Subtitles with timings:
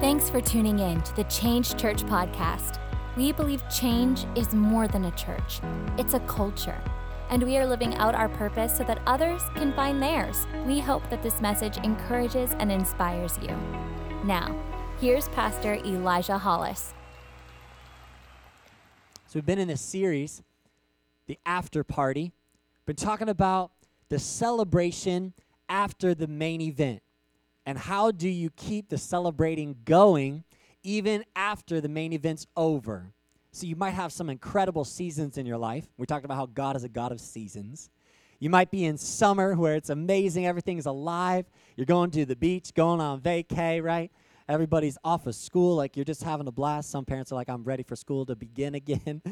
[0.00, 2.78] Thanks for tuning in to the Change Church podcast.
[3.18, 5.60] We believe change is more than a church,
[5.98, 6.82] it's a culture.
[7.28, 10.46] And we are living out our purpose so that others can find theirs.
[10.64, 13.54] We hope that this message encourages and inspires you.
[14.24, 14.58] Now,
[15.02, 16.94] here's Pastor Elijah Hollis.
[19.26, 20.42] So we've been in this series,
[21.26, 22.32] the after party.
[22.86, 23.70] Been talking about
[24.08, 25.34] the celebration
[25.68, 27.02] after the main event.
[27.66, 30.44] And how do you keep the celebrating going
[30.82, 33.12] even after the main event's over?
[33.52, 35.86] So you might have some incredible seasons in your life.
[35.96, 37.90] We talked about how God is a God of seasons.
[38.38, 41.44] You might be in summer where it's amazing, everything's alive.
[41.76, 44.10] You're going to the beach, going on vacay, right?
[44.48, 46.90] Everybody's off of school, like you're just having a blast.
[46.90, 49.22] Some parents are like, I'm ready for school to begin again.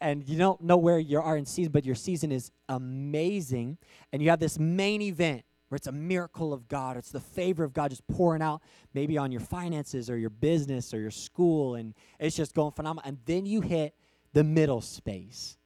[0.00, 3.78] and you don't know where you are in season, but your season is amazing.
[4.12, 6.98] And you have this main event where it's a miracle of God.
[6.98, 8.60] It's the favor of God just pouring out,
[8.92, 13.08] maybe on your finances or your business or your school, and it's just going phenomenal.
[13.08, 13.94] And then you hit
[14.34, 15.56] the middle space.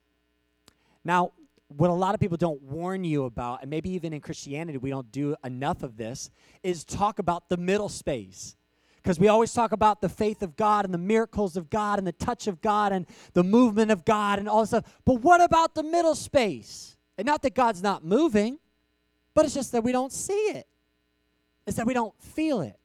[1.03, 1.33] Now,
[1.67, 4.89] what a lot of people don't warn you about, and maybe even in Christianity we
[4.89, 6.29] don't do enough of this,
[6.63, 8.55] is talk about the middle space.
[9.03, 12.07] Because we always talk about the faith of God and the miracles of God and
[12.07, 14.85] the touch of God and the movement of God and all this stuff.
[15.03, 16.95] But what about the middle space?
[17.17, 18.59] And not that God's not moving,
[19.37, 20.65] but it's just that we don't see it.
[21.67, 22.79] It's that we don't feel it.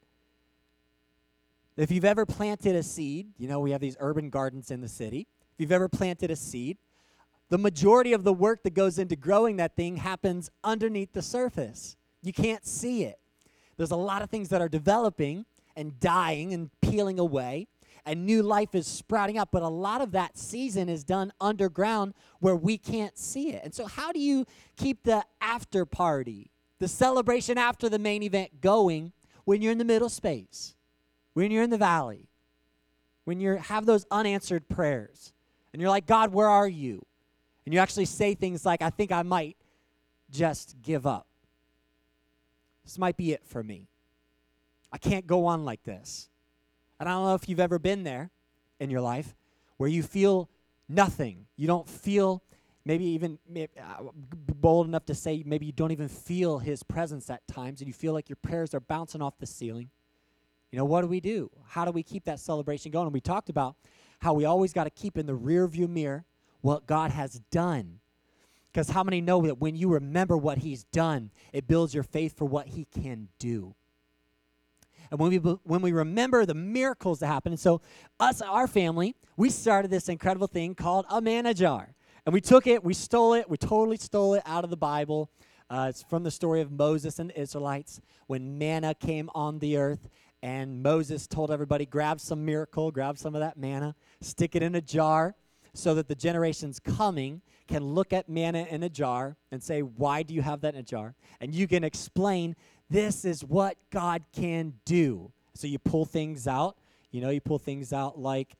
[1.77, 4.87] If you've ever planted a seed, you know, we have these urban gardens in the
[4.87, 5.25] city.
[5.55, 6.77] If you've ever planted a seed,
[7.49, 11.97] the majority of the work that goes into growing that thing happens underneath the surface.
[12.21, 13.17] You can't see it.
[13.75, 15.45] There's a lot of things that are developing
[15.75, 17.67] and dying and peeling away,
[18.05, 19.49] and new life is sprouting up.
[19.51, 23.63] But a lot of that season is done underground where we can't see it.
[23.63, 24.45] And so, how do you
[24.75, 29.13] keep the after party, the celebration after the main event going
[29.45, 30.75] when you're in the middle space,
[31.33, 32.29] when you're in the valley,
[33.25, 35.33] when you have those unanswered prayers,
[35.71, 37.05] and you're like, God, where are you?
[37.65, 39.57] And you actually say things like, I think I might
[40.29, 41.27] just give up.
[42.83, 43.87] This might be it for me.
[44.91, 46.29] I can't go on like this.
[47.03, 48.29] And I don't know if you've ever been there
[48.79, 49.35] in your life
[49.75, 50.49] where you feel
[50.87, 51.47] nothing.
[51.57, 52.41] You don't feel,
[52.85, 54.03] maybe even uh,
[54.55, 57.93] bold enough to say, maybe you don't even feel His presence at times, and you
[57.93, 59.89] feel like your prayers are bouncing off the ceiling.
[60.71, 61.51] You know, what do we do?
[61.67, 63.07] How do we keep that celebration going?
[63.07, 63.75] And we talked about
[64.19, 66.23] how we always got to keep in the rear view mirror
[66.61, 67.99] what God has done.
[68.71, 72.37] Because how many know that when you remember what He's done, it builds your faith
[72.37, 73.75] for what He can do?
[75.13, 77.53] And when we when we remember the miracles that happen.
[77.53, 77.81] And so,
[78.19, 81.93] us, our family, we started this incredible thing called a manna jar,
[82.25, 85.29] and we took it, we stole it, we totally stole it out of the Bible.
[85.69, 89.77] Uh, it's from the story of Moses and the Israelites when manna came on the
[89.77, 90.09] earth,
[90.41, 94.73] and Moses told everybody, grab some miracle, grab some of that manna, stick it in
[94.73, 95.35] a jar,
[95.75, 100.23] so that the generations coming can look at manna in a jar and say, Why
[100.23, 101.15] do you have that in a jar?
[101.39, 102.55] And you can explain
[102.93, 105.31] this is what God can do.
[105.55, 106.77] So you pull things out.
[107.09, 108.55] You know, you pull things out like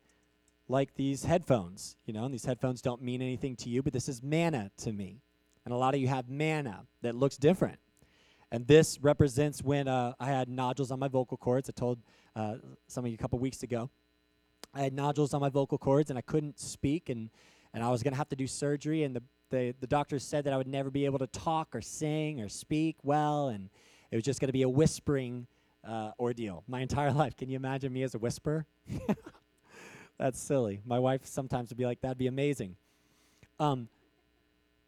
[0.67, 4.09] like these headphones, you know, and these headphones don't mean anything to you, but this
[4.09, 5.21] is manna to me.
[5.65, 7.77] And a lot of you have manna that looks different.
[8.51, 11.69] And this represents when uh, I had nodules on my vocal cords.
[11.69, 11.99] I told
[12.35, 12.55] uh,
[12.87, 13.89] some of you a couple weeks ago.
[14.73, 17.29] I had nodules on my vocal cords and I couldn't speak, and,
[17.73, 19.03] and I was going to have to do surgery.
[19.03, 21.81] And the, the, the doctors said that I would never be able to talk or
[21.81, 23.49] sing or speak well.
[23.49, 23.69] And
[24.13, 25.47] it was just going to be a whispering
[25.83, 27.35] uh, ordeal my entire life.
[27.35, 28.67] Can you imagine me as a whisperer?
[30.19, 30.81] That's silly.
[30.85, 32.75] My wife sometimes would be like, that'd be amazing.
[33.59, 33.89] Um,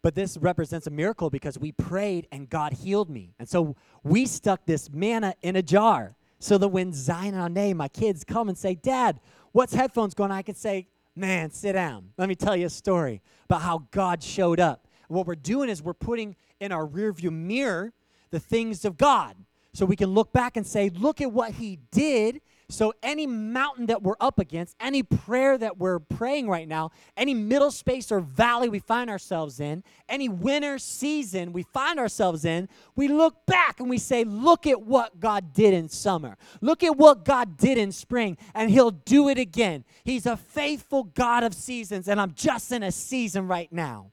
[0.00, 3.34] but this represents a miracle because we prayed and God healed me.
[3.40, 7.76] And so we stuck this manna in a jar so that when Zion and Ane,
[7.76, 9.18] my kids, come and say, Dad,
[9.50, 10.36] what's headphones going on?
[10.36, 12.10] I could say, Man, sit down.
[12.16, 14.86] Let me tell you a story about how God showed up.
[15.08, 17.92] What we're doing is we're putting in our rearview mirror
[18.30, 19.36] the things of God.
[19.72, 22.40] So we can look back and say, look at what he did.
[22.68, 27.34] So any mountain that we're up against, any prayer that we're praying right now, any
[27.34, 32.70] middle space or valley we find ourselves in, any winter season we find ourselves in,
[32.96, 36.38] we look back and we say, look at what God did in summer.
[36.62, 39.84] Look at what God did in spring, and he'll do it again.
[40.04, 44.10] He's a faithful God of seasons, and I'm just in a season right now.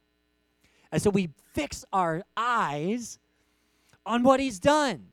[0.92, 3.18] And so we fix our eyes
[4.06, 5.08] on what he's done.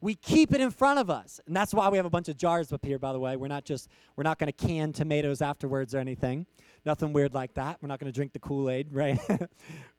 [0.00, 1.40] We keep it in front of us.
[1.46, 3.36] And that's why we have a bunch of jars up here, by the way.
[3.36, 6.46] We're not just, we're not going to can tomatoes afterwards or anything.
[6.86, 7.78] Nothing weird like that.
[7.82, 9.18] We're not going to drink the Kool-Aid, right?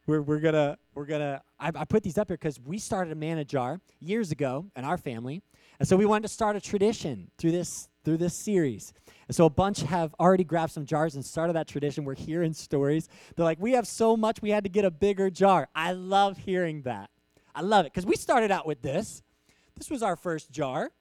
[0.07, 3.12] we're, we're going to, we're going to, I put these up here because we started
[3.12, 5.41] a manna jar years ago in our family.
[5.80, 8.94] And so we wanted to start a tradition through this through this series.
[9.27, 12.03] And so a bunch have already grabbed some jars and started that tradition.
[12.06, 13.07] We're hearing stories.
[13.36, 15.68] They're like, we have so much, we had to get a bigger jar.
[15.75, 17.09] I love hearing that.
[17.60, 19.22] I love it because we started out with this.
[19.76, 20.92] This was our first jar.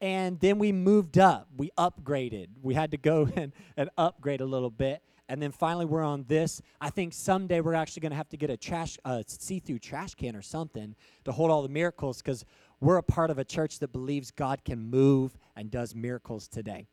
[0.00, 1.48] And then we moved up.
[1.54, 2.46] We upgraded.
[2.62, 5.02] We had to go and, and upgrade a little bit.
[5.28, 6.62] And then finally, we're on this.
[6.80, 8.96] I think someday we're actually going to have to get a trash,
[9.26, 10.96] see-through trash can or something
[11.26, 12.46] to hold all the miracles because
[12.80, 16.86] we're a part of a church that believes God can move and does miracles today.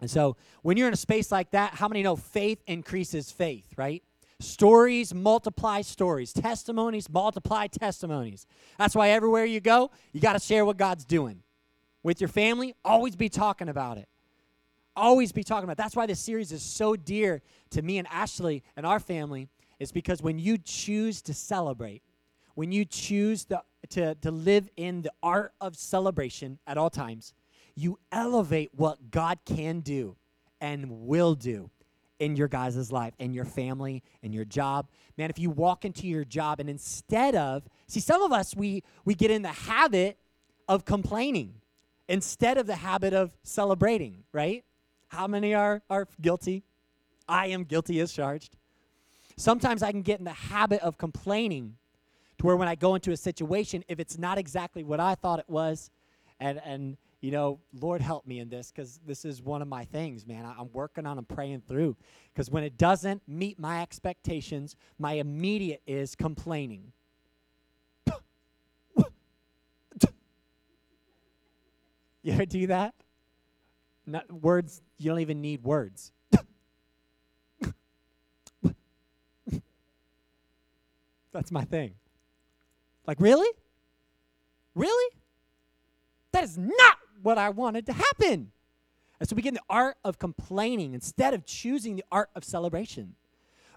[0.00, 3.66] And so, when you're in a space like that, how many know faith increases faith,
[3.76, 4.02] right?
[4.38, 8.46] Stories multiply stories, testimonies multiply testimonies.
[8.78, 11.42] That's why everywhere you go, you got to share what God's doing.
[12.02, 14.08] With your family, always be talking about it.
[14.94, 15.78] Always be talking about it.
[15.78, 19.48] That's why this series is so dear to me and Ashley and our family,
[19.78, 22.02] is because when you choose to celebrate,
[22.54, 27.34] when you choose to, to, to live in the art of celebration at all times,
[27.74, 30.16] you elevate what God can do
[30.60, 31.70] and will do
[32.18, 34.88] in your guys' life, in your family, in your job.
[35.16, 38.82] Man, if you walk into your job and instead of, see, some of us, we,
[39.04, 40.18] we get in the habit
[40.68, 41.54] of complaining
[42.08, 44.64] instead of the habit of celebrating, right?
[45.08, 46.64] How many are, are guilty?
[47.28, 48.56] I am guilty as charged.
[49.36, 51.76] Sometimes I can get in the habit of complaining
[52.38, 55.38] to where when I go into a situation, if it's not exactly what I thought
[55.38, 55.90] it was,
[56.38, 59.84] and, and you know, Lord help me in this because this is one of my
[59.84, 60.44] things, man.
[60.44, 61.96] I, am working on and praying through.
[62.32, 66.92] Because when it doesn't meet my expectations, my immediate is complaining.
[72.22, 72.94] you ever do that?
[74.06, 76.12] Not words, you don't even need words.
[81.32, 81.94] That's my thing.
[83.06, 83.48] Like, really?
[84.74, 85.16] Really?
[86.32, 88.52] That is not what I wanted to happen.
[89.18, 92.44] And so we get in the art of complaining instead of choosing the art of
[92.44, 93.14] celebration.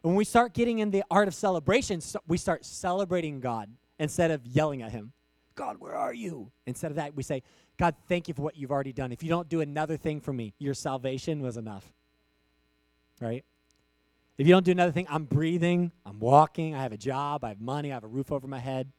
[0.02, 3.70] When we start getting in the art of celebration, we start celebrating God
[4.00, 5.12] instead of yelling at Him.
[5.56, 6.52] God, where are you?
[6.66, 7.44] Instead of that, we say,
[7.78, 9.12] God, thank you for what you've already done.
[9.12, 11.92] If you don't do another thing for me, your salvation was enough.
[13.20, 13.44] Right?
[14.38, 17.50] If you don't do another thing, I'm breathing, I'm walking, I have a job, I
[17.50, 18.90] have money, I have a roof over my head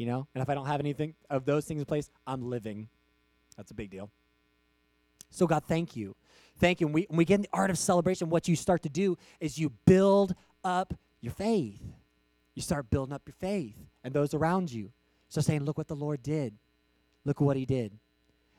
[0.00, 0.26] you know?
[0.34, 2.88] And if I don't have anything of those things in place, I'm living.
[3.56, 4.10] That's a big deal.
[5.30, 6.16] So, God, thank you.
[6.58, 6.86] Thank you.
[6.86, 9.16] When we, when we get in the art of celebration, what you start to do
[9.38, 11.80] is you build up your faith.
[12.54, 14.90] You start building up your faith and those around you.
[15.28, 16.54] So, saying, look what the Lord did.
[17.24, 17.92] Look what he did.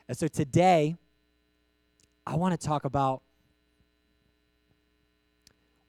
[0.08, 0.96] And so today,
[2.26, 3.22] I want to talk about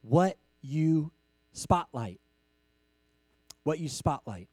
[0.03, 1.11] what you
[1.53, 2.21] spotlight.
[3.65, 4.49] What you spotlight.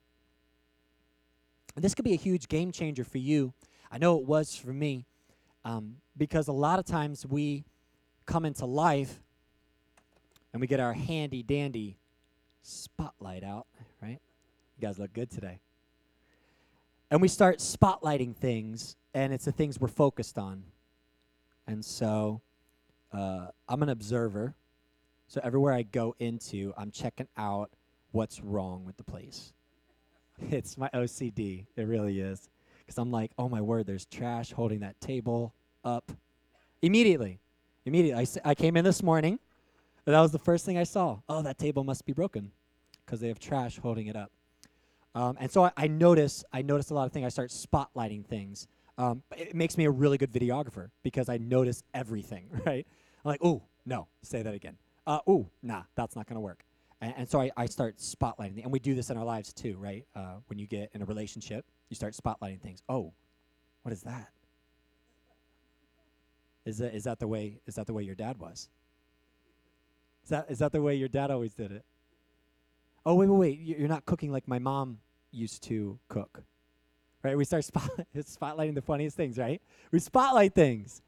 [1.75, 3.53] And this could be a huge game changer for you.
[3.91, 5.05] I know it was for me
[5.65, 7.63] um, because a lot of times we
[8.25, 9.19] come into life
[10.53, 11.97] and we get our handy dandy
[12.61, 13.65] spotlight out,
[14.01, 14.19] right?
[14.77, 15.59] You guys look good today.
[17.11, 20.63] And we start spotlighting things, and it's the things we're focused on.
[21.65, 22.41] And so
[23.11, 24.53] uh, I'm an observer.
[25.27, 27.71] So everywhere I go into, I'm checking out
[28.11, 29.53] what's wrong with the place.
[30.51, 31.65] It's my OCD.
[31.75, 32.47] It really is.
[32.89, 35.53] Because I'm like, oh my word, there's trash holding that table
[35.85, 36.11] up.
[36.81, 37.39] Immediately.
[37.85, 38.27] Immediately.
[38.43, 39.37] I, I came in this morning,
[40.07, 41.19] and that was the first thing I saw.
[41.29, 42.51] Oh, that table must be broken
[43.05, 44.31] because they have trash holding it up.
[45.13, 47.27] Um, and so I, I, notice I notice a lot of things.
[47.27, 48.67] I start spotlighting things.
[48.97, 52.87] Um, it makes me a really good videographer because I notice everything, right?
[53.23, 54.77] I'm like, oh, no, say that again.
[55.05, 56.65] Uh, oh, nah, that's not going to work.
[57.01, 59.77] And, and so I, I start spotlighting, and we do this in our lives too,
[59.77, 60.05] right?
[60.15, 62.81] Uh, when you get in a relationship, you start spotlighting things.
[62.89, 63.13] Oh,
[63.83, 64.29] what is that?
[66.65, 68.69] Is that is that the way is that the way your dad was?
[70.23, 71.83] Is that is that the way your dad always did it?
[73.05, 73.59] Oh wait wait wait!
[73.59, 74.99] You're not cooking like my mom
[75.31, 76.43] used to cook,
[77.23, 77.37] right?
[77.37, 79.61] We start spot, spotlighting the funniest things, right?
[79.91, 81.01] We spotlight things.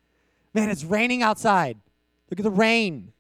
[0.54, 1.78] Man, it's raining outside.
[2.30, 3.14] Look at the rain.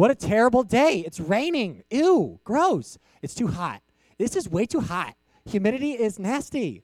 [0.00, 1.04] What a terrible day.
[1.04, 1.82] It's raining.
[1.90, 2.96] Ew, gross.
[3.20, 3.82] It's too hot.
[4.16, 5.14] This is way too hot.
[5.44, 6.82] Humidity is nasty.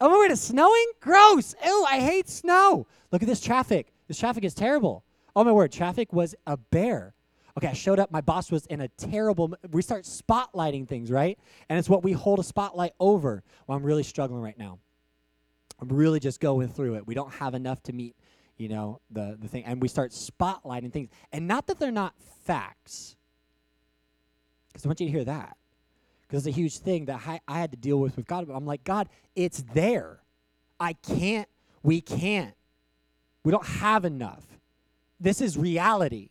[0.00, 0.86] Oh my word, it's snowing?
[0.98, 1.54] Gross.
[1.64, 2.88] Ew, I hate snow.
[3.12, 3.92] Look at this traffic.
[4.08, 5.04] This traffic is terrible.
[5.36, 7.14] Oh my word, traffic was a bear.
[7.56, 8.10] Okay, I showed up.
[8.10, 9.54] My boss was in a terrible.
[9.70, 11.38] We start spotlighting things, right?
[11.68, 13.44] And it's what we hold a spotlight over.
[13.68, 14.80] Well, I'm really struggling right now.
[15.78, 17.06] I'm really just going through it.
[17.06, 18.16] We don't have enough to meet
[18.60, 19.64] you know, the, the thing.
[19.64, 21.08] And we start spotlighting things.
[21.32, 22.14] And not that they're not
[22.44, 23.16] facts,
[24.68, 25.56] because I want you to hear that.
[26.28, 28.46] Because it's a huge thing that I, I had to deal with with God.
[28.46, 30.20] But I'm like, God, it's there.
[30.78, 31.48] I can't
[31.82, 32.54] We can't.
[33.44, 34.44] We don't have enough.
[35.18, 36.30] This is reality.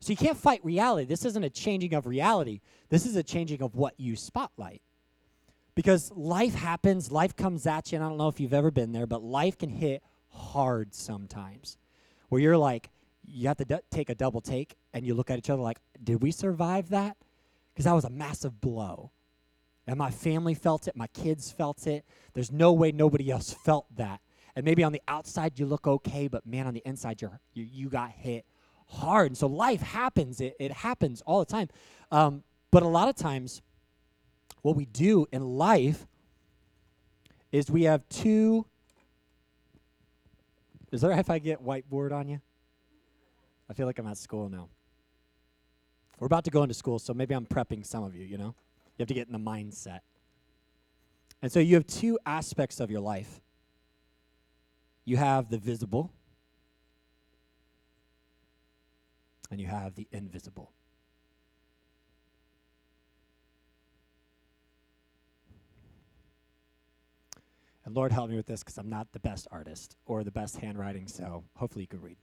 [0.00, 1.06] So you can't fight reality.
[1.06, 2.60] This isn't a changing of reality.
[2.88, 4.82] This is a changing of what you spotlight.
[5.74, 8.92] Because life happens, life comes at you, and I don't know if you've ever been
[8.92, 10.02] there, but life can hit
[10.34, 11.78] hard sometimes.
[12.28, 12.90] Where you're like,
[13.26, 15.78] you have to d- take a double take, and you look at each other like,
[16.02, 17.16] did we survive that?
[17.72, 19.10] Because that was a massive blow.
[19.86, 22.04] And my family felt it, my kids felt it.
[22.32, 24.20] There's no way nobody else felt that.
[24.56, 27.64] And maybe on the outside you look okay, but man, on the inside you're, you,
[27.64, 28.44] you got hit
[28.86, 29.28] hard.
[29.28, 31.68] And so life happens, it, it happens all the time.
[32.10, 33.62] Um, but a lot of times,
[34.62, 36.06] what we do in life
[37.52, 38.66] is we have two.
[40.94, 42.40] Is there if I get whiteboard on you?
[43.68, 44.68] I feel like I'm at school now.
[46.20, 48.54] We're about to go into school, so maybe I'm prepping some of you, you know?
[48.96, 50.00] You have to get in the mindset.
[51.42, 53.40] And so you have two aspects of your life
[55.04, 56.12] you have the visible,
[59.50, 60.70] and you have the invisible.
[67.84, 70.56] And Lord, help me with this because I'm not the best artist or the best
[70.56, 72.16] handwriting, so hopefully you can read.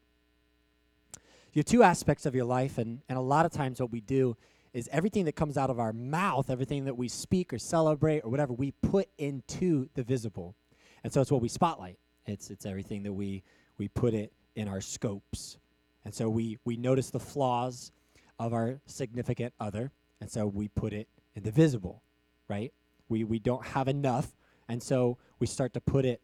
[1.54, 4.02] You have two aspects of your life, and, and a lot of times what we
[4.02, 4.38] do
[4.74, 8.32] is everything that comes out of our mouth, everything that we speak or celebrate or
[8.32, 10.56] whatever, we put into the visible.
[11.04, 12.00] And so it's what we spotlight.
[12.26, 13.44] It's, it's everything that we,
[13.78, 15.58] we put it in our scopes.
[16.06, 17.92] And so we, we notice the flaws
[18.40, 22.02] of our significant other, and so we put it in the visible,
[22.48, 22.74] right?
[23.10, 24.34] We, we don't have enough,
[24.72, 26.22] and so we start to put it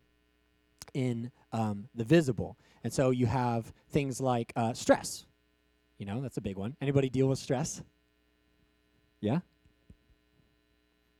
[0.94, 2.58] in um, the visible.
[2.82, 5.25] And so you have things like uh, stress.
[5.98, 6.77] You know, that's a big one.
[6.80, 7.82] Anybody deal with stress?
[9.20, 9.39] Yeah?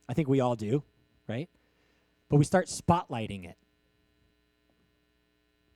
[0.08, 0.82] I think we all do,
[1.28, 1.50] right?
[2.30, 3.58] But we start spotlighting it.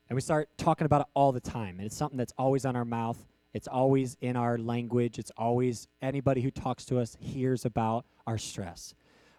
[0.08, 1.76] And we start talking about it all the time.
[1.76, 3.18] And it's something that's always on our mouth.
[3.52, 5.18] It's always in our language.
[5.18, 8.94] It's always anybody who talks to us hears about our stress.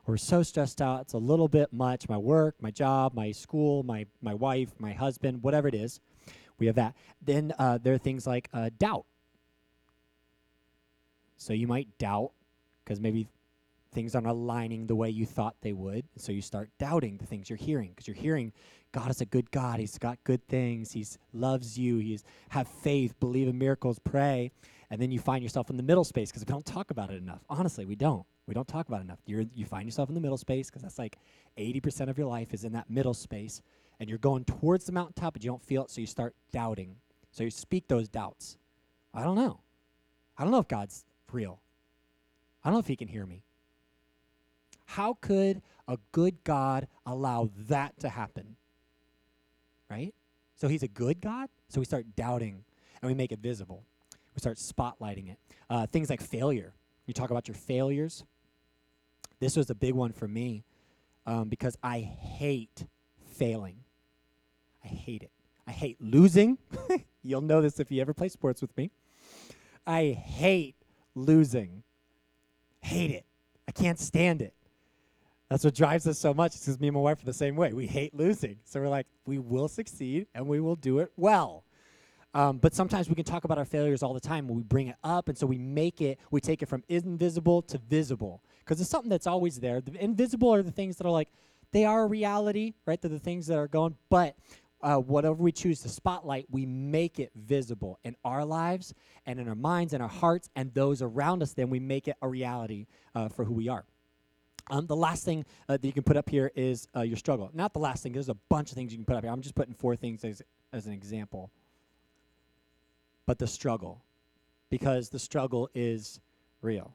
[0.05, 1.01] We're so stressed out.
[1.01, 2.09] It's a little bit much.
[2.09, 6.01] My work, my job, my school, my, my wife, my husband, whatever it is.
[6.59, 6.95] We have that.
[7.21, 9.05] Then uh, there are things like uh, doubt.
[11.37, 12.31] So you might doubt
[12.83, 13.27] because maybe
[13.93, 16.05] things aren't aligning the way you thought they would.
[16.17, 18.51] So you start doubting the things you're hearing because you're hearing
[18.91, 19.79] God is a good God.
[19.79, 20.91] He's got good things.
[20.91, 21.97] He loves you.
[21.97, 24.51] He's have faith, believe in miracles, pray.
[24.93, 27.15] And then you find yourself in the middle space because we don't talk about it
[27.15, 27.39] enough.
[27.49, 28.27] Honestly, we don't.
[28.45, 29.17] We don't talk about enough.
[29.25, 31.17] You're, you find yourself in the middle space because that's like
[31.57, 33.63] 80% of your life is in that middle space.
[33.99, 36.97] And you're going towards the mountaintop, but you don't feel it, so you start doubting.
[37.31, 38.59] So you speak those doubts.
[39.15, 39.61] I don't know.
[40.37, 41.59] I don't know if God's real.
[42.63, 43.41] I don't know if he can hear me.
[44.85, 48.57] How could a good God allow that to happen?
[49.89, 50.13] Right?
[50.55, 51.49] So he's a good God?
[51.69, 52.63] So we start doubting
[53.01, 53.85] and we make it visible.
[54.35, 55.39] We start spotlighting it.
[55.69, 56.73] Uh, things like failure.
[57.05, 58.23] You talk about your failures.
[59.39, 60.63] This was a big one for me
[61.25, 62.85] um, because I hate
[63.35, 63.77] failing.
[64.83, 65.31] I hate it.
[65.67, 66.57] I hate losing.
[67.23, 68.91] You'll know this if you ever play sports with me.
[69.85, 70.75] I hate
[71.15, 71.83] losing.
[72.81, 73.25] Hate it.
[73.67, 74.53] I can't stand it.
[75.49, 77.73] That's what drives us so much because me and my wife are the same way.
[77.73, 78.57] We hate losing.
[78.65, 81.63] So we're like, we will succeed and we will do it well.
[82.33, 84.47] Um, but sometimes we can talk about our failures all the time.
[84.47, 87.61] When we bring it up, and so we make it, we take it from invisible
[87.63, 89.81] to visible because it's something that's always there.
[89.81, 91.29] The invisible are the things that are like,
[91.71, 92.99] they are a reality, right?
[92.99, 94.35] They're the things that are going, but
[94.81, 98.93] uh, whatever we choose to spotlight, we make it visible in our lives
[99.25, 101.53] and in our minds and our hearts and those around us.
[101.53, 103.85] Then we make it a reality uh, for who we are.
[104.69, 107.49] Um, the last thing uh, that you can put up here is uh, your struggle.
[107.53, 108.13] Not the last thing.
[108.13, 109.31] There's a bunch of things you can put up here.
[109.31, 111.51] I'm just putting four things as, as an example.
[113.25, 114.03] But the struggle,
[114.69, 116.19] because the struggle is
[116.61, 116.93] real.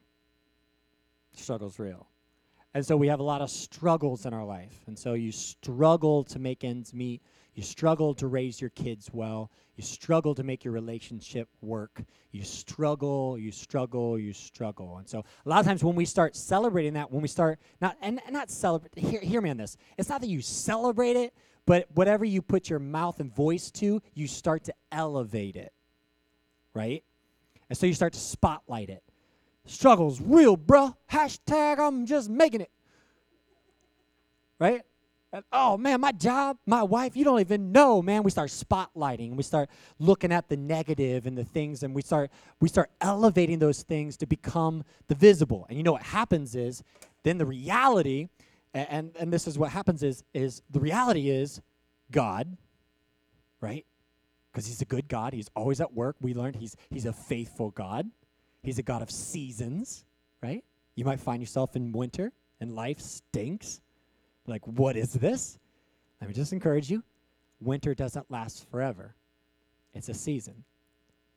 [1.33, 2.09] Struggle's real.
[2.75, 4.85] And so we have a lot of struggles in our life.
[4.87, 7.23] And so you struggle to make ends meet.
[7.55, 9.51] You struggle to raise your kids well.
[9.77, 12.03] You struggle to make your relationship work.
[12.31, 14.99] You struggle, you struggle, you struggle.
[14.99, 17.97] And so a lot of times when we start celebrating that, when we start not
[18.03, 19.77] and, and not celebrate hear, hear me on this.
[19.97, 21.33] It's not that you celebrate it,
[21.65, 25.73] but whatever you put your mouth and voice to, you start to elevate it.
[26.79, 27.03] Right?
[27.69, 29.03] And so you start to spotlight it.
[29.67, 30.95] Struggle's real, bruh.
[31.11, 32.71] Hashtag I'm just making it.
[34.61, 34.83] Right?
[35.33, 38.23] And, oh man, my job, my wife, you don't even know, man.
[38.23, 39.69] We start spotlighting we start
[39.99, 42.31] looking at the negative and the things and we start
[42.61, 45.67] we start elevating those things to become the visible.
[45.69, 46.85] And you know what happens is
[47.25, 48.29] then the reality
[48.73, 51.61] and and, and this is what happens is is the reality is
[52.13, 52.57] God,
[53.61, 53.85] right?
[54.59, 55.35] Because he's a good God.
[55.35, 56.17] He's always at work.
[56.21, 58.11] We learned he's he's a faithful God.
[58.65, 60.05] He's a God of seasons,
[60.43, 60.65] right?
[60.97, 63.81] You might find yourself in winter and life stinks.
[64.49, 65.61] Like, what is this?
[66.21, 67.05] Let me just encourage you.
[67.61, 69.15] Winter doesn't last forever.
[69.95, 70.65] It's a season.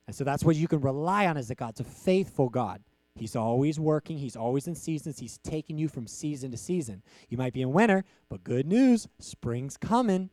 [0.08, 1.70] And so that's what you can rely on as a God.
[1.70, 2.82] It's a faithful God.
[3.14, 4.18] He's always working.
[4.18, 5.20] He's always in seasons.
[5.20, 7.04] He's taking you from season to season.
[7.30, 10.32] You might be in winter, but good news, spring's coming.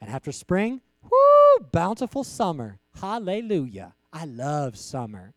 [0.00, 0.80] And after spring,
[1.60, 2.78] bountiful summer.
[3.00, 3.94] Hallelujah.
[4.12, 5.34] I love summer.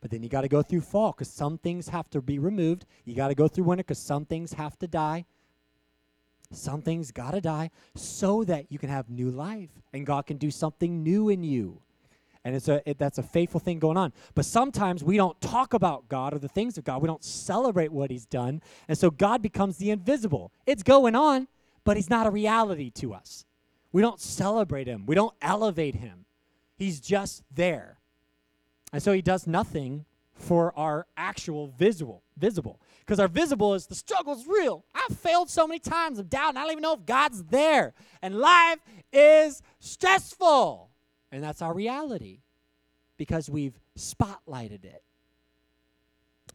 [0.00, 2.86] But then you got to go through fall because some things have to be removed.
[3.04, 5.26] You got to go through winter because some things have to die.
[6.52, 10.36] Some things got to die so that you can have new life and God can
[10.36, 11.82] do something new in you
[12.44, 15.74] and it's a it, that's a faithful thing going on but sometimes we don't talk
[15.74, 19.10] about god or the things of god we don't celebrate what he's done and so
[19.10, 21.48] god becomes the invisible it's going on
[21.84, 23.44] but he's not a reality to us
[23.92, 25.04] we don't celebrate him.
[25.06, 26.24] We don't elevate him.
[26.76, 27.98] He's just there.
[28.92, 32.80] And so he does nothing for our actual visual visible.
[33.00, 34.84] Because our visible is the struggle's real.
[34.94, 37.94] I've failed so many times i'm down i don't even know if god's there.
[38.22, 38.78] And life
[39.12, 40.90] is stressful.
[41.30, 42.40] And that's our reality
[43.16, 45.02] because we've spotlighted it.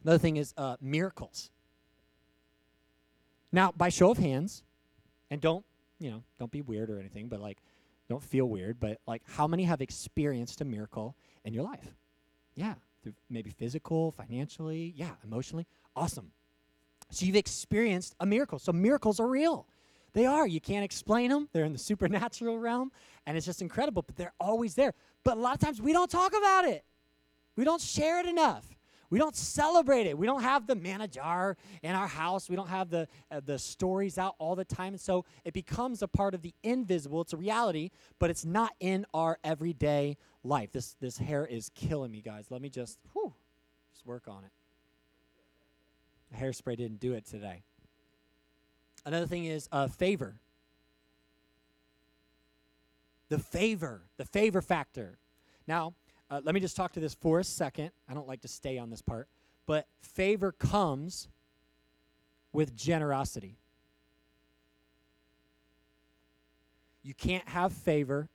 [0.02, 1.50] Another thing is uh, miracles.
[3.52, 4.62] Now, by show of hands,
[5.30, 5.64] and don't,
[5.98, 7.58] you know, don't be weird or anything, but like,
[8.08, 11.94] don't feel weird, but like, how many have experienced a miracle in your life?
[12.54, 12.74] Yeah,
[13.28, 15.66] maybe physical, financially, yeah, emotionally.
[15.94, 16.30] Awesome.
[17.10, 18.58] So you've experienced a miracle.
[18.58, 19.66] So miracles are real.
[20.12, 20.46] They are.
[20.46, 21.48] You can't explain them.
[21.52, 22.92] They're in the supernatural realm,
[23.26, 24.94] and it's just incredible, but they're always there.
[25.24, 26.84] But a lot of times we don't talk about it.
[27.56, 28.64] We don't share it enough.
[29.10, 30.18] We don't celebrate it.
[30.18, 32.48] We don't have the manna jar in our house.
[32.48, 36.02] We don't have the uh, the stories out all the time, and so it becomes
[36.02, 37.20] a part of the invisible.
[37.20, 40.72] It's a reality, but it's not in our everyday life.
[40.72, 42.46] This this hair is killing me, guys.
[42.50, 43.32] Let me just whew,
[43.92, 44.50] just work on it.
[46.36, 47.62] Hairspray didn't do it today.
[49.04, 50.36] Another thing is uh, favor.
[53.28, 55.18] The favor, the favor factor.
[55.66, 55.94] Now,
[56.30, 57.90] uh, let me just talk to this for a second.
[58.08, 59.28] I don't like to stay on this part,
[59.66, 61.28] but favor comes
[62.52, 63.58] with generosity.
[67.02, 68.28] You can't have favor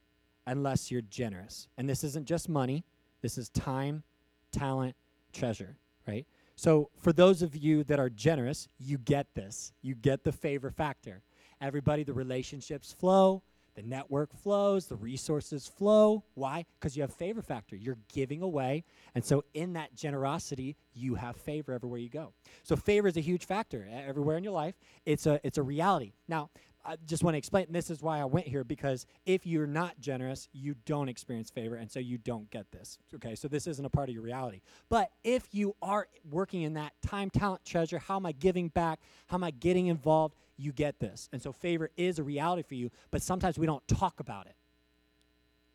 [0.47, 1.67] unless you're generous.
[1.77, 2.83] And this isn't just money,
[3.21, 4.03] this is time,
[4.51, 4.95] talent,
[5.33, 5.75] treasure,
[6.07, 6.25] right?
[6.55, 9.73] So, for those of you that are generous, you get this.
[9.81, 11.23] You get the favor factor.
[11.59, 13.41] Everybody, the relationships flow,
[13.75, 16.23] the network flows, the resources flow.
[16.33, 16.65] Why?
[16.79, 17.75] Because you have favor factor.
[17.75, 18.83] You're giving away.
[19.15, 22.33] And so, in that generosity, you have favor everywhere you go.
[22.63, 24.75] So, favor is a huge factor everywhere in your life.
[25.05, 26.13] It's a, it's a reality.
[26.27, 26.49] Now,
[26.85, 29.99] I just want to explain this is why I went here because if you're not
[29.99, 32.97] generous, you don't experience favor, and so you don't get this.
[33.15, 34.61] Okay, so this isn't a part of your reality.
[34.89, 38.99] But if you are working in that time, talent, treasure, how am I giving back?
[39.27, 40.35] How am I getting involved?
[40.61, 41.27] You get this.
[41.33, 44.55] And so favor is a reality for you, but sometimes we don't talk about it.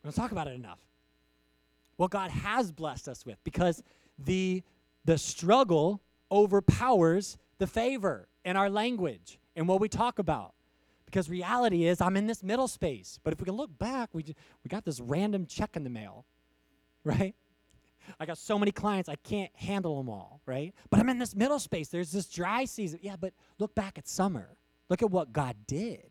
[0.02, 0.78] We don't talk about it enough.
[1.96, 3.82] What God has blessed us with because
[4.18, 4.62] the
[5.04, 10.52] the struggle overpowers the favor in our language and what we talk about.
[11.06, 13.18] Because reality is, I'm in this middle space.
[13.22, 16.26] But if we can look back, we, we got this random check in the mail,
[17.04, 17.34] right?
[18.20, 20.74] I got so many clients, I can't handle them all, right?
[20.90, 21.88] But I'm in this middle space.
[21.88, 22.98] There's this dry season.
[23.02, 24.56] Yeah, but look back at summer.
[24.88, 26.10] Look at what God did.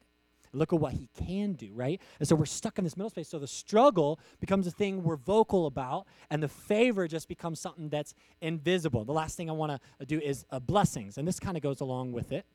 [0.54, 2.02] Look at what He can do, right?
[2.20, 3.28] And so we're stuck in this middle space.
[3.28, 7.90] So the struggle becomes a thing we're vocal about, and the favor just becomes something
[7.90, 9.04] that's invisible.
[9.04, 11.82] The last thing I want to do is uh, blessings, and this kind of goes
[11.82, 12.46] along with it.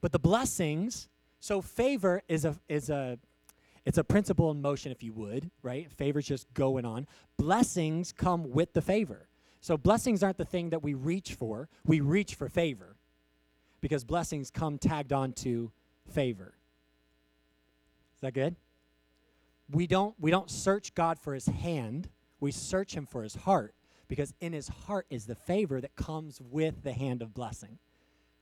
[0.00, 1.08] But the blessings,
[1.40, 3.18] so favor is a is a
[3.84, 5.90] it's a principle in motion, if you would, right?
[5.90, 7.06] Favor's just going on.
[7.36, 9.26] Blessings come with the favor.
[9.60, 11.68] So blessings aren't the thing that we reach for.
[11.84, 12.96] We reach for favor.
[13.80, 15.72] Because blessings come tagged on to
[16.12, 16.54] favor.
[18.14, 18.56] Is that good?
[19.70, 22.08] We don't we don't search God for his hand.
[22.40, 23.74] We search him for his heart
[24.08, 27.78] because in his heart is the favor that comes with the hand of blessing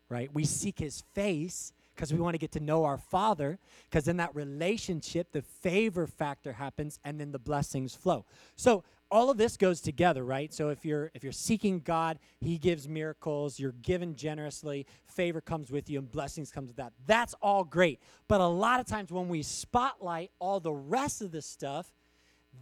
[0.09, 0.33] right?
[0.33, 3.59] We seek his face because we want to get to know our Father,
[3.91, 8.25] because in that relationship, the favor factor happens and then the blessings flow.
[8.55, 10.55] So all of this goes together, right?
[10.55, 15.73] So if you're if you're seeking God, He gives miracles, you're given generously, favor comes
[15.73, 16.93] with you, and blessings comes with that.
[17.05, 18.01] That's all great.
[18.29, 21.93] But a lot of times when we spotlight all the rest of the stuff,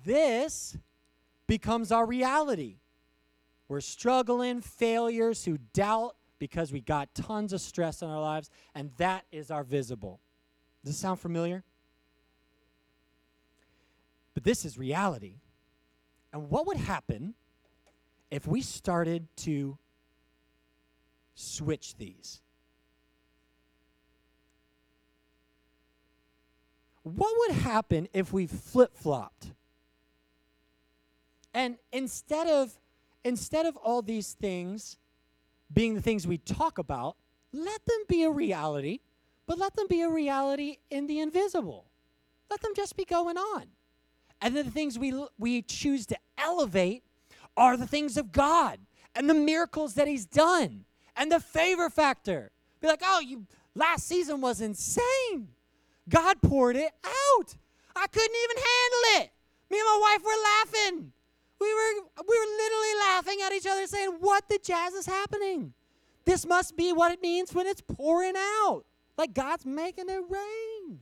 [0.03, 0.79] this
[1.47, 2.77] becomes our reality.
[3.69, 8.91] We're struggling, failures who doubt because we got tons of stress in our lives, and
[8.97, 10.21] that is our visible.
[10.85, 11.65] Does this sound familiar?
[14.35, 15.37] But this is reality.
[16.33, 17.35] And what would happen
[18.31, 19.79] if we started to
[21.35, 22.43] switch these?
[27.03, 29.53] What would happen if we flip flopped?
[31.55, 32.77] And instead of
[33.25, 34.99] instead of all these things
[35.73, 37.17] being the things we talk about,
[37.53, 39.01] let them be a reality,
[39.47, 41.87] but let them be a reality in the invisible.
[42.51, 43.67] Let them just be going on.
[44.41, 47.03] And then the things we we choose to elevate
[47.57, 48.79] are the things of God
[49.15, 50.85] and the miracles that he's done
[51.17, 52.53] and the favor factor.
[52.81, 55.49] Be like, "Oh, you last season was insane.
[56.09, 57.57] God poured it out.
[57.97, 59.33] I couldn't even handle it.
[59.71, 61.13] Me and my wife were laughing.
[61.61, 65.73] We were we were literally laughing at each other saying, "What the jazz is happening?
[66.25, 68.85] This must be what it means when it's pouring out.
[69.17, 71.01] Like God's making it rain."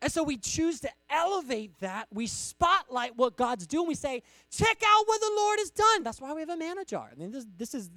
[0.00, 2.06] And so we choose to elevate that.
[2.12, 3.88] We spotlight what God's doing.
[3.88, 6.04] We say, check out what the Lord has done.
[6.04, 7.10] That's why we have a manna jar.
[7.10, 7.90] I mean, this, this is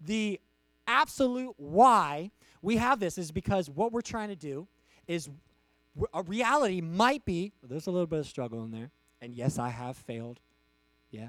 [0.00, 0.40] the
[0.86, 2.30] absolute why
[2.62, 4.68] we have this is because what we're trying to do
[5.08, 5.28] is
[6.14, 8.90] a reality might be, there's a little bit of struggle in there.
[9.20, 10.40] And yes, I have failed.
[11.10, 11.28] Yeah,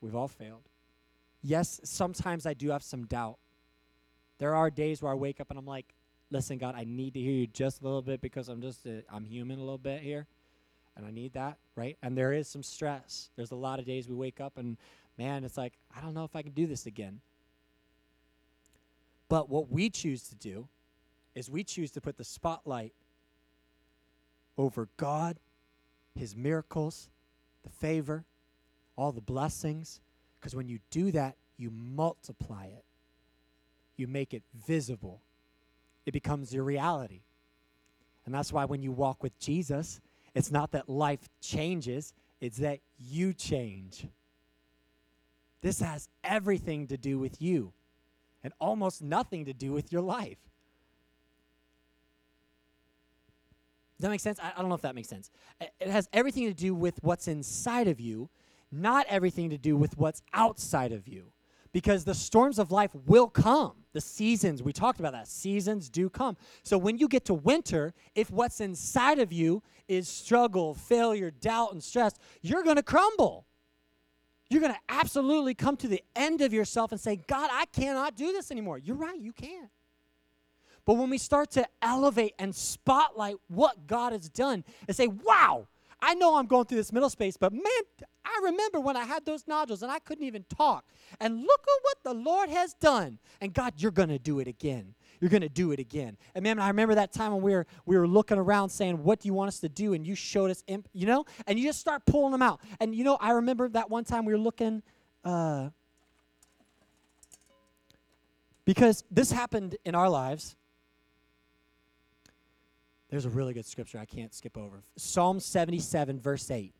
[0.00, 0.68] we've all failed.
[1.42, 3.38] Yes, sometimes I do have some doubt.
[4.38, 5.94] There are days where I wake up and I'm like,
[6.30, 9.02] listen, God, I need to hear you just a little bit because I'm just, i
[9.12, 10.26] I'm human a little bit here.
[10.96, 11.96] And I need that, right?
[12.02, 13.30] And there is some stress.
[13.36, 14.76] There's a lot of days we wake up and,
[15.16, 17.20] man, it's like, I don't know if I can do this again.
[19.28, 20.68] But what we choose to do
[21.34, 22.92] is we choose to put the spotlight
[24.58, 25.38] over God
[26.14, 27.08] his miracles,
[27.62, 28.24] the favor,
[28.96, 30.00] all the blessings.
[30.38, 32.84] Because when you do that, you multiply it,
[33.96, 35.20] you make it visible,
[36.06, 37.20] it becomes your reality.
[38.24, 40.00] And that's why when you walk with Jesus,
[40.34, 44.06] it's not that life changes, it's that you change.
[45.60, 47.72] This has everything to do with you
[48.42, 50.38] and almost nothing to do with your life.
[54.00, 54.40] Does that make sense?
[54.42, 55.30] I, I don't know if that makes sense.
[55.60, 58.30] It has everything to do with what's inside of you,
[58.72, 61.32] not everything to do with what's outside of you.
[61.72, 63.74] Because the storms of life will come.
[63.92, 65.28] The seasons, we talked about that.
[65.28, 66.38] Seasons do come.
[66.62, 71.72] So when you get to winter, if what's inside of you is struggle, failure, doubt,
[71.72, 73.44] and stress, you're going to crumble.
[74.48, 78.16] You're going to absolutely come to the end of yourself and say, God, I cannot
[78.16, 78.78] do this anymore.
[78.78, 79.70] You're right, you can't.
[80.84, 85.66] But when we start to elevate and spotlight what God has done and say, wow,
[86.02, 87.62] I know I'm going through this middle space, but man,
[88.24, 90.84] I remember when I had those nodules and I couldn't even talk.
[91.20, 93.18] And look at what the Lord has done.
[93.40, 94.94] And God, you're going to do it again.
[95.20, 96.16] You're going to do it again.
[96.34, 99.20] And man, I remember that time when we were we were looking around saying, "What
[99.20, 101.66] do you want us to do?" And you showed us, imp, you know, and you
[101.66, 102.60] just start pulling them out.
[102.80, 104.82] And you know, I remember that one time we were looking.
[105.22, 105.68] Uh,
[108.64, 110.56] because this happened in our lives
[113.10, 114.82] there's a really good scripture I can't skip over.
[114.96, 116.72] Psalm 77, verse 8.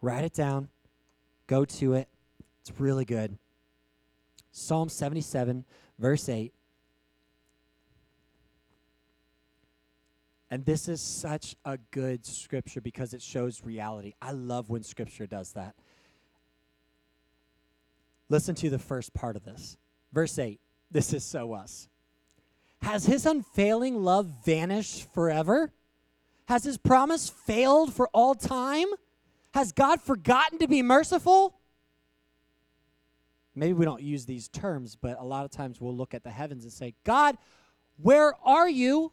[0.00, 0.68] Write it down.
[1.48, 2.08] Go to it.
[2.60, 3.36] It's really good.
[4.52, 5.64] Psalm 77,
[5.98, 6.52] verse 8.
[10.48, 14.14] And this is such a good scripture because it shows reality.
[14.22, 15.74] I love when scripture does that.
[18.28, 19.76] Listen to the first part of this.
[20.12, 20.60] Verse 8.
[20.90, 21.88] This is so us.
[22.86, 25.72] Has his unfailing love vanished forever?
[26.46, 28.86] Has his promise failed for all time?
[29.54, 31.58] Has God forgotten to be merciful?
[33.56, 36.30] Maybe we don't use these terms, but a lot of times we'll look at the
[36.30, 37.36] heavens and say, God,
[38.00, 39.10] where are you?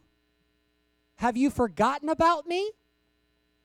[1.16, 2.70] Have you forgotten about me?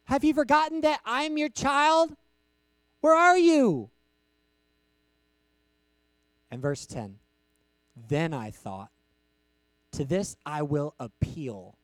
[0.06, 2.16] Have you forgotten that I'm your child?
[3.02, 3.92] Where are you?
[6.50, 7.20] And verse 10
[8.08, 8.90] Then I thought,
[9.94, 11.76] to this I will appeal.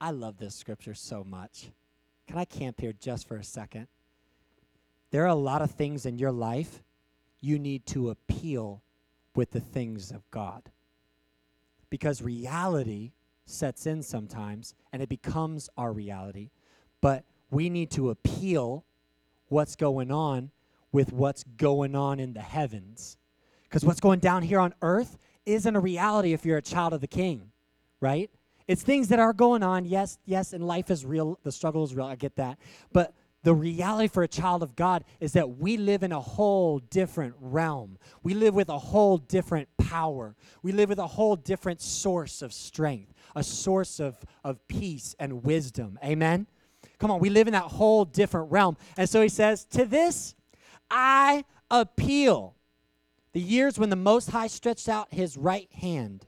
[0.00, 1.70] I love this scripture so much.
[2.26, 3.88] Can I camp here just for a second?
[5.10, 6.82] There are a lot of things in your life
[7.40, 8.82] you need to appeal
[9.34, 10.70] with the things of God.
[11.88, 13.12] Because reality
[13.44, 16.50] sets in sometimes and it becomes our reality.
[17.00, 18.84] But we need to appeal
[19.48, 20.50] what's going on
[20.90, 23.16] with what's going on in the heavens.
[23.64, 27.00] Because what's going down here on earth isn't a reality if you're a child of
[27.00, 27.52] the king,
[28.00, 28.30] right?
[28.66, 29.84] It's things that are going on.
[29.84, 31.38] Yes, yes, and life is real.
[31.44, 32.06] The struggle is real.
[32.06, 32.58] I get that.
[32.92, 36.80] But the reality for a child of God is that we live in a whole
[36.80, 37.96] different realm.
[38.24, 40.34] We live with a whole different power.
[40.62, 45.44] We live with a whole different source of strength, a source of, of peace and
[45.44, 45.96] wisdom.
[46.04, 46.48] Amen?
[46.98, 48.76] Come on, we live in that whole different realm.
[48.96, 50.34] And so he says, To this
[50.90, 52.55] I appeal.
[53.36, 56.24] The years when the Most High stretched out his right hand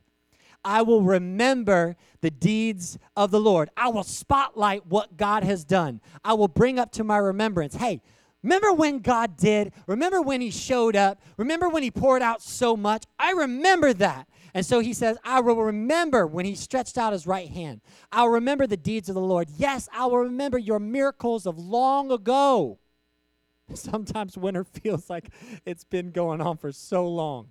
[0.63, 3.71] I will remember the deeds of the Lord.
[3.79, 6.03] I will spotlight what God has done.
[6.23, 7.77] I will bring up to my remembrance.
[7.77, 8.03] Hey,
[8.43, 9.73] remember when God did?
[9.87, 11.23] Remember when He showed up?
[11.39, 13.05] Remember when He poured out so much?
[13.19, 14.29] I remember that.
[14.53, 17.81] And so he says, I will remember when he stretched out his right hand.
[18.13, 19.49] I'll remember the deeds of the Lord.
[19.57, 22.79] Yes, I will remember your miracles of long ago.
[23.75, 25.31] Sometimes winter feels like
[25.65, 27.49] it's been going on for so long.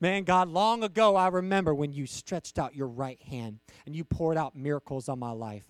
[0.00, 4.04] Man, God, long ago I remember when you stretched out your right hand and you
[4.04, 5.64] poured out miracles on my life.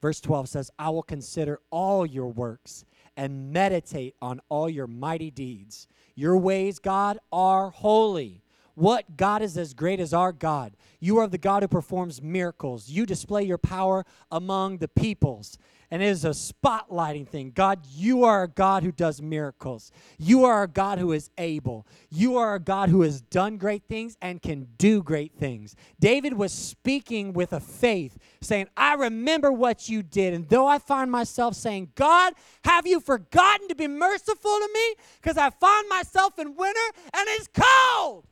[0.00, 2.84] Verse 12 says, I will consider all your works
[3.16, 5.88] and meditate on all your mighty deeds.
[6.14, 8.42] Your ways, God, are holy.
[8.74, 10.76] What God is as great as our God?
[10.98, 12.88] You are the God who performs miracles.
[12.88, 15.58] You display your power among the peoples
[15.92, 17.52] and it is a spotlighting thing.
[17.54, 19.92] God, you are a God who does miracles.
[20.18, 21.86] You are a God who is able.
[22.08, 25.76] You are a God who has done great things and can do great things.
[26.00, 30.32] David was speaking with a faith, saying, I remember what you did.
[30.32, 32.32] And though I find myself saying, God,
[32.64, 34.94] have you forgotten to be merciful to me?
[35.20, 36.80] Because I find myself in winter
[37.12, 38.24] and it's cold.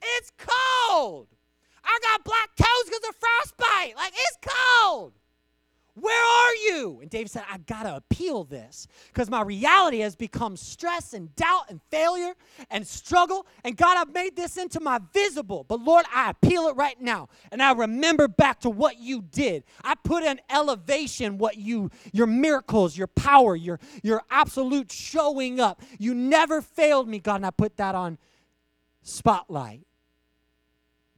[0.00, 1.26] It's cold.
[1.84, 3.94] I got black toes because of frostbite.
[3.94, 5.12] Like, it's cold.
[6.00, 6.98] Where are you?
[7.02, 11.34] And David said, I got to appeal this because my reality has become stress and
[11.36, 12.32] doubt and failure
[12.70, 13.46] and struggle.
[13.64, 15.64] And God, I've made this into my visible.
[15.68, 17.28] But Lord, I appeal it right now.
[17.52, 19.64] And I remember back to what you did.
[19.84, 25.82] I put in elevation what you, your miracles, your power, your, your absolute showing up.
[25.98, 27.36] You never failed me, God.
[27.36, 28.16] And I put that on
[29.02, 29.86] spotlight.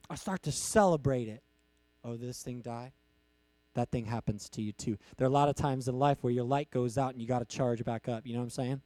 [0.09, 1.41] I start to celebrate it.
[2.03, 2.91] Oh, this thing died?
[3.75, 4.97] That thing happens to you too.
[5.17, 7.27] There are a lot of times in life where your light goes out and you
[7.27, 8.25] got to charge back up.
[8.25, 8.81] You know what I'm saying?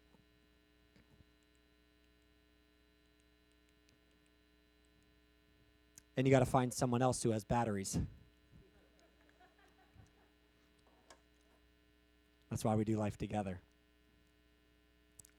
[6.15, 7.99] And you got to find someone else who has batteries.
[12.49, 13.59] That's why we do life together.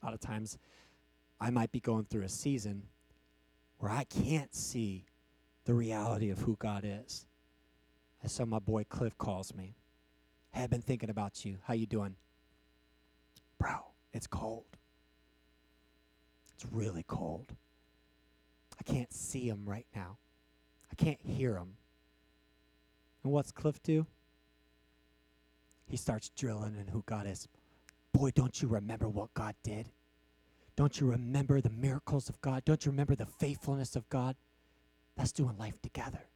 [0.03, 0.59] A lot of times,
[1.41, 2.85] I might be going through a season
[3.79, 5.07] where I can't see
[5.65, 7.27] the reality of who God is.
[8.29, 9.75] And so my boy Cliff calls me.
[10.53, 11.57] Hey, I've been thinking about you.
[11.65, 12.15] How you doing?
[13.59, 14.67] Bro, it's cold.
[16.53, 17.47] It's really cold.
[18.79, 20.19] I can't see him right now.
[20.93, 21.79] I can't hear him.
[23.25, 24.05] And what's Cliff do?
[25.87, 27.49] He starts drilling in who God is.
[28.13, 29.89] Boy, don't you remember what God did?
[30.77, 32.67] Don't you remember the miracles of God?
[32.67, 34.37] Don't you remember the faithfulness of God?
[35.17, 36.29] That's doing life together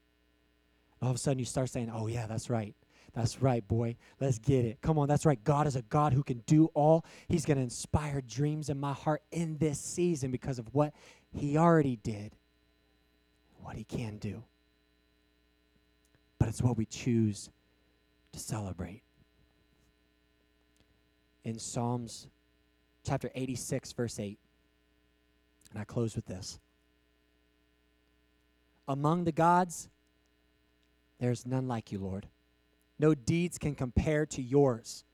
[1.02, 2.74] all of a sudden you start saying, oh, yeah, that's right.
[3.12, 3.96] That's right, boy.
[4.20, 4.80] Let's get it.
[4.80, 5.42] Come on, that's right.
[5.44, 7.04] God is a God who can do all.
[7.28, 10.94] He's going to inspire dreams in my heart in this season because of what
[11.30, 12.34] He already did,
[13.60, 14.44] what He can do.
[16.38, 17.50] But it's what we choose
[18.32, 19.02] to celebrate.
[21.44, 22.28] In Psalms
[23.04, 24.38] chapter 86, verse 8,
[25.72, 26.58] and I close with this
[28.88, 29.88] Among the gods,
[31.22, 32.26] there is none like you, Lord.
[32.98, 35.04] No deeds can compare to yours.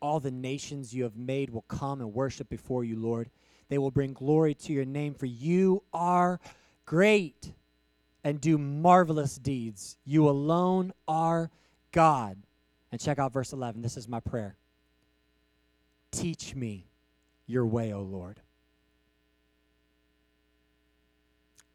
[0.00, 3.30] All the nations you have made will come and worship before you, Lord.
[3.68, 6.40] They will bring glory to your name, for you are
[6.84, 7.52] great
[8.24, 9.98] and do marvelous deeds.
[10.04, 11.48] You alone are
[11.92, 12.38] God.
[12.90, 13.82] And check out verse 11.
[13.82, 14.56] This is my prayer.
[16.10, 16.88] Teach me
[17.46, 18.40] your way, O Lord.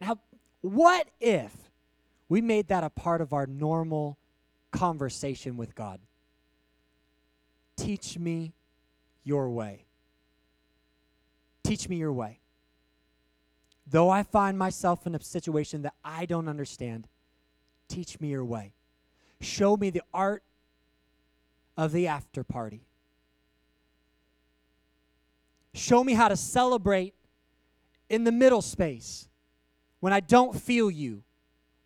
[0.01, 0.19] Now,
[0.59, 1.66] what if
[2.29, 4.17] we made that a part of our normal
[4.71, 5.99] conversation with God.
[7.75, 8.53] Teach me
[9.23, 9.85] your way.
[11.63, 12.39] Teach me your way.
[13.89, 17.07] Though I find myself in a situation that I don't understand,
[17.87, 18.73] teach me your way.
[19.39, 20.43] Show me the art
[21.77, 22.81] of the after party.
[25.73, 27.13] Show me how to celebrate
[28.09, 29.27] in the middle space
[29.99, 31.23] when I don't feel you,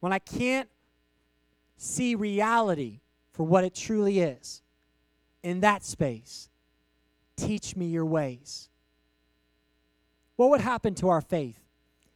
[0.02, 0.68] when I can't
[1.78, 3.00] see reality
[3.32, 4.62] for what it truly is,
[5.42, 6.50] in that space,
[7.38, 8.70] teach me your ways.
[10.36, 11.60] What would happen to our faith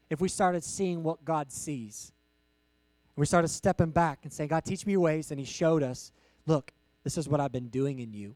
[0.09, 2.11] if we started seeing what God sees?
[3.15, 5.31] We started stepping back and saying, God, teach me your ways.
[5.31, 6.11] And He showed us,
[6.45, 6.71] look,
[7.03, 8.35] this is what I've been doing in you.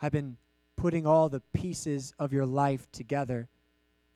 [0.00, 0.36] I've been
[0.76, 3.48] putting all the pieces of your life together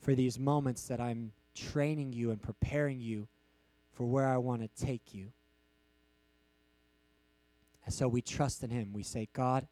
[0.00, 3.28] for these moments that I'm training you and preparing you
[3.96, 5.32] for where I want to take you.
[7.84, 8.92] And so we trust in Him.
[8.92, 9.66] We say, God,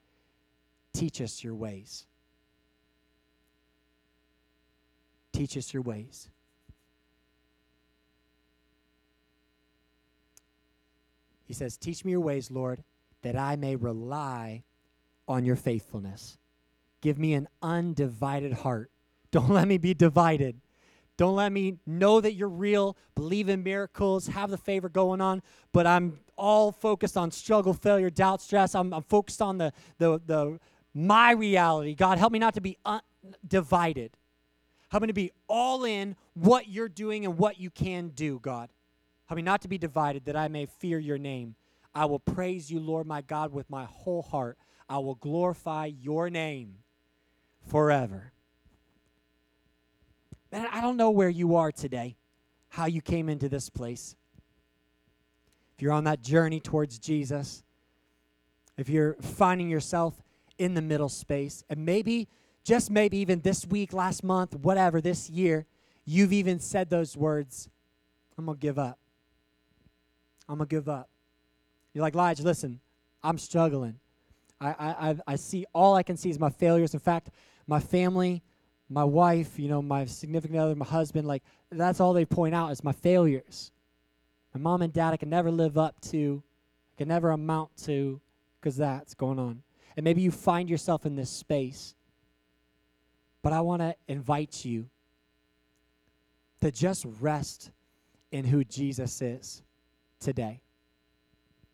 [0.92, 2.06] teach us your ways.
[5.32, 6.28] Teach us your ways.
[11.44, 12.82] He says, Teach me your ways, Lord,
[13.22, 14.62] that I may rely
[15.28, 16.38] on your faithfulness.
[17.00, 18.90] Give me an undivided heart.
[19.30, 20.60] Don't let me be divided.
[21.16, 25.42] Don't let me know that you're real, believe in miracles, have the favor going on,
[25.72, 28.74] but I'm all focused on struggle, failure, doubt, stress.
[28.74, 30.58] I'm, I'm focused on the, the, the
[30.92, 31.94] my reality.
[31.94, 32.78] God, help me not to be
[33.46, 34.16] divided.
[34.88, 38.70] Help me to be all in what you're doing and what you can do, God.
[39.26, 41.54] Help me not to be divided, that I may fear your name.
[41.94, 44.58] I will praise you, Lord my God, with my whole heart.
[44.88, 46.78] I will glorify your name
[47.66, 48.33] forever.
[50.54, 52.16] I don't know where you are today,
[52.68, 54.14] how you came into this place.
[55.76, 57.64] If you're on that journey towards Jesus,
[58.76, 60.14] if you're finding yourself
[60.58, 62.28] in the middle space, and maybe,
[62.62, 65.66] just maybe even this week, last month, whatever, this year,
[66.04, 67.68] you've even said those words
[68.38, 68.98] I'm going to give up.
[70.48, 71.08] I'm going to give up.
[71.92, 72.80] You're like, Lige, listen,
[73.22, 73.98] I'm struggling.
[74.60, 76.94] I, I, I see, all I can see is my failures.
[76.94, 77.30] In fact,
[77.66, 78.42] my family,
[78.88, 82.70] my wife, you know, my significant other, my husband, like, that's all they point out
[82.70, 83.72] is my failures.
[84.54, 86.42] My mom and dad, I can never live up to,
[86.94, 88.20] I can never amount to,
[88.60, 89.62] because that's going on.
[89.96, 91.94] And maybe you find yourself in this space.
[93.42, 94.88] But I want to invite you
[96.60, 97.70] to just rest
[98.32, 99.62] in who Jesus is
[100.18, 100.60] today.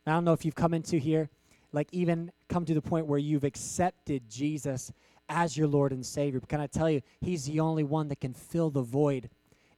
[0.06, 1.30] I don't know if you've come into here,
[1.72, 4.92] like even come to the point where you've accepted Jesus
[5.30, 6.40] as your Lord and Savior.
[6.40, 9.30] But can I tell you, He's the only one that can fill the void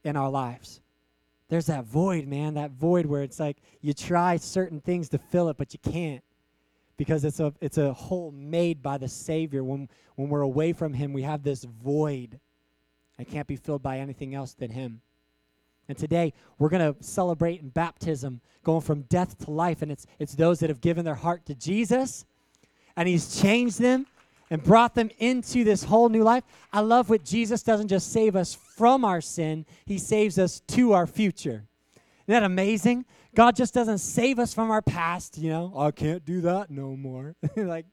[0.03, 0.81] in our lives.
[1.49, 5.49] There's that void, man, that void where it's like you try certain things to fill
[5.49, 6.23] it, but you can't
[6.97, 9.63] because it's a it's a hole made by the Savior.
[9.63, 12.39] When when we're away from Him, we have this void.
[13.19, 15.01] It can't be filled by anything else than Him.
[15.87, 20.07] And today we're going to celebrate in baptism, going from death to life, and it's
[20.17, 22.25] it's those that have given their heart to Jesus,
[22.95, 24.07] and He's changed them
[24.53, 26.43] and brought them into this whole new life.
[26.71, 30.93] I love what Jesus doesn't just save us from our sin; He saves us to
[30.93, 31.65] our future.
[32.27, 33.05] Isn't that amazing?
[33.33, 35.73] God just doesn't save us from our past, you know.
[35.75, 37.35] I can't do that no more.
[37.55, 37.87] like,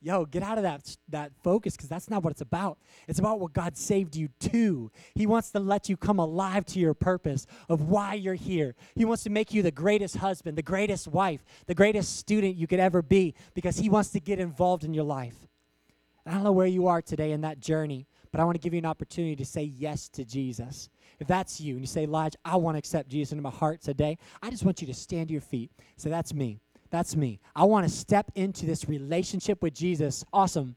[0.00, 2.78] yo, get out of that that focus because that's not what it's about.
[3.06, 4.90] It's about what God saved you to.
[5.14, 8.76] He wants to let you come alive to your purpose of why you're here.
[8.94, 12.66] He wants to make you the greatest husband, the greatest wife, the greatest student you
[12.66, 15.47] could ever be because he wants to get involved in your life.
[16.28, 18.74] I don't know where you are today in that journey, but I want to give
[18.74, 20.90] you an opportunity to say yes to Jesus.
[21.18, 23.80] If that's you and you say, Lige, I want to accept Jesus into my heart
[23.80, 25.70] today, I just want you to stand to your feet.
[25.96, 26.60] Say, that's me.
[26.90, 27.40] That's me.
[27.56, 30.24] I want to step into this relationship with Jesus.
[30.32, 30.76] Awesome.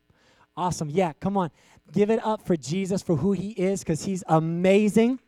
[0.58, 0.90] Awesome.
[0.90, 1.52] Yeah, come on.
[1.92, 5.20] Give it up for Jesus for who he is because he's amazing.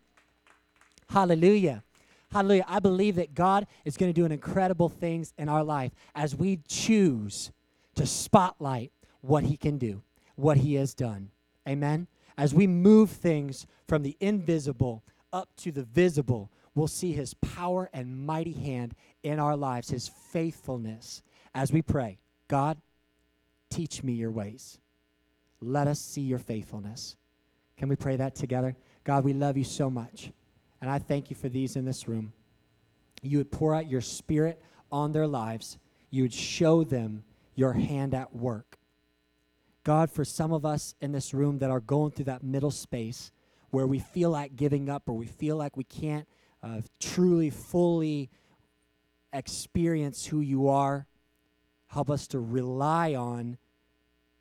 [1.10, 1.84] Hallelujah.
[2.32, 2.66] Hallelujah.
[2.68, 6.60] I believe that God is going to do incredible things in our life as we
[6.68, 7.52] choose
[7.96, 10.02] to spotlight what he can do,
[10.36, 11.30] what he has done.
[11.68, 12.08] Amen.
[12.38, 17.90] As we move things from the invisible up to the visible, we'll see his power
[17.94, 21.22] and mighty hand in our lives, his faithfulness.
[21.54, 22.18] As we pray,
[22.48, 22.78] God,
[23.70, 24.80] teach me your ways.
[25.62, 27.16] Let us see your faithfulness.
[27.78, 28.76] Can we pray that together?
[29.04, 30.32] God, we love you so much.
[30.82, 32.34] And I thank you for these in this room.
[33.22, 35.80] You would pour out your spirit on their lives,
[36.12, 37.24] you would show them
[37.56, 38.78] your hand at work.
[39.84, 43.32] God, for some of us in this room that are going through that middle space
[43.70, 46.28] where we feel like giving up or we feel like we can't
[46.62, 48.30] uh, truly, fully
[49.34, 51.08] experience who you are,
[51.88, 53.58] help us to rely on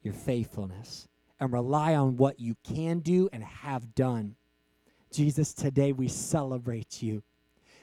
[0.02, 1.08] your faithfulness
[1.40, 4.36] and rely on what you can do and have done.
[5.10, 7.22] Jesus, today we celebrate you.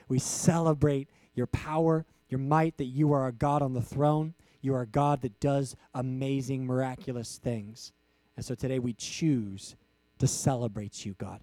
[0.08, 4.34] We celebrate your power, your might, that you are a God on the throne.
[4.60, 7.92] You are a God that does amazing, miraculous things.
[8.36, 9.76] And so today we choose
[10.18, 11.40] to celebrate you, God.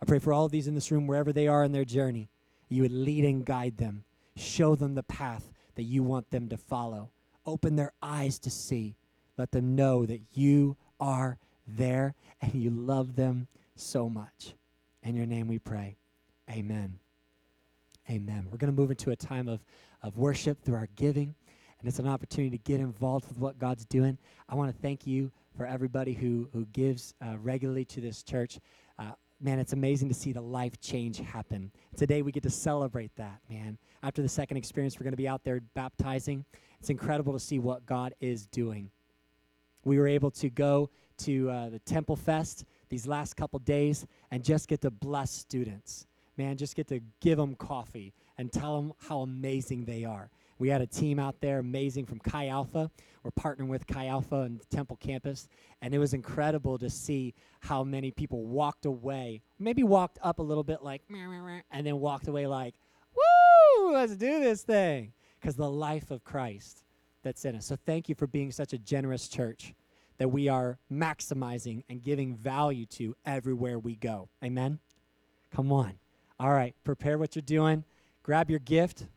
[0.00, 2.28] I pray for all of these in this room, wherever they are in their journey,
[2.68, 4.04] you would lead and guide them,
[4.36, 7.10] show them the path that you want them to follow.
[7.46, 8.96] Open their eyes to see.
[9.36, 14.54] Let them know that you are there and you love them so much.
[15.02, 15.96] In your name we pray.
[16.50, 16.98] Amen.
[18.10, 18.46] Amen.
[18.50, 19.60] We're going to move into a time of,
[20.02, 21.34] of worship through our giving
[21.82, 24.16] and it's an opportunity to get involved with what God's doing.
[24.48, 28.60] I want to thank you for everybody who, who gives uh, regularly to this church.
[29.00, 29.10] Uh,
[29.40, 31.72] man, it's amazing to see the life change happen.
[31.96, 33.78] Today we get to celebrate that, man.
[34.04, 36.44] After the second experience, we're going to be out there baptizing.
[36.78, 38.88] It's incredible to see what God is doing.
[39.84, 44.44] We were able to go to uh, the Temple Fest these last couple days and
[44.44, 46.06] just get to bless students.
[46.36, 50.30] Man, just get to give them coffee and tell them how amazing they are.
[50.62, 52.88] We had a team out there, amazing from Chi Alpha.
[53.24, 55.48] We're partnering with Chi Alpha and Temple campus,
[55.80, 60.42] and it was incredible to see how many people walked away, maybe walked up a
[60.42, 62.76] little bit like, and then walked away like,
[63.12, 65.12] woo, let's do this thing.
[65.40, 66.84] Because the life of Christ
[67.24, 67.66] that's in us.
[67.66, 69.74] So thank you for being such a generous church
[70.18, 74.28] that we are maximizing and giving value to everywhere we go.
[74.44, 74.78] Amen?
[75.52, 75.94] Come on.
[76.38, 77.82] All right, prepare what you're doing.
[78.22, 79.08] Grab your gift.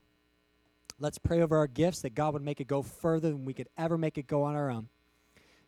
[0.97, 3.67] Let's pray over our gifts that God would make it go further than we could
[3.77, 4.87] ever make it go on our own.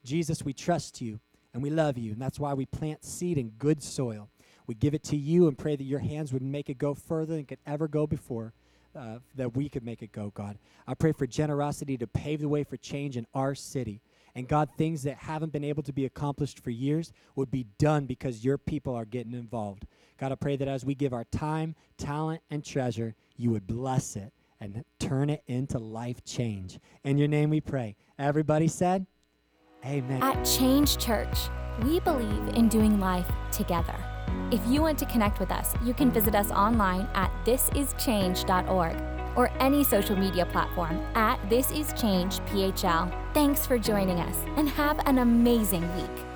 [0.06, 1.20] Jesus, we trust you
[1.54, 4.30] and we love you, and that's why we plant seed in good soil.
[4.68, 7.36] We give it to you and pray that your hands would make it go further
[7.36, 8.54] than could ever go before,
[8.96, 10.58] uh, that we could make it go, God.
[10.88, 14.02] I pray for generosity to pave the way for change in our city.
[14.34, 18.06] And God, things that haven't been able to be accomplished for years would be done
[18.06, 19.88] because your people are getting involved.
[20.18, 24.16] God, I pray that as we give our time, talent, and treasure, you would bless
[24.16, 26.80] it and turn it into life change.
[27.04, 27.96] In your name we pray.
[28.18, 29.06] Everybody said,
[29.86, 30.24] Amen.
[30.24, 31.38] At Change Church,
[31.84, 33.96] we believe in doing life together.
[34.52, 39.02] If you want to connect with us, you can visit us online at thisischange.org
[39.36, 43.14] or any social media platform at This Is Change PHL.
[43.34, 46.27] Thanks for joining us and have an amazing week.